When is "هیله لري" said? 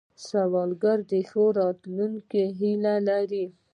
2.59-3.45